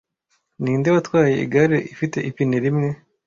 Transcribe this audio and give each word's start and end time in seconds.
Ninde 0.61 0.89
watwaye 0.95 1.35
igare 1.45 1.77
ifite 1.93 2.17
ipine 2.29 2.57
rimwe 2.65 2.89